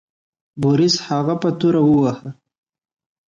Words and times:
بوریس 0.61 0.95
هغه 1.07 1.33
په 1.41 1.49
توره 1.59 1.81
وواهه. 1.87 2.29